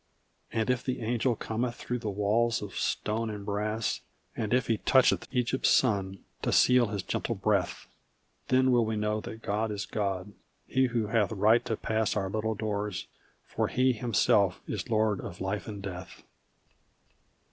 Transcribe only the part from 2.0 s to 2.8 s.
walls of